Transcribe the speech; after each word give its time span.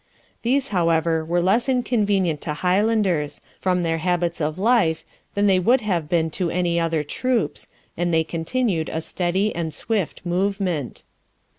These, 0.41 0.69
however, 0.69 1.23
were 1.23 1.43
less 1.43 1.69
inconvenient 1.69 2.41
to 2.41 2.55
Highlanders, 2.55 3.39
from 3.59 3.83
their 3.83 3.99
habits 3.99 4.41
of 4.41 4.57
life, 4.57 5.03
than 5.35 5.45
they 5.45 5.59
would 5.59 5.81
have 5.81 6.09
been 6.09 6.31
to 6.31 6.49
any 6.49 6.79
other 6.79 7.03
troops, 7.03 7.67
and 7.95 8.11
they 8.11 8.23
continued 8.23 8.89
a 8.89 8.99
steady 8.99 9.53
and 9.53 9.71
swift 9.71 10.25
movement. 10.25 11.03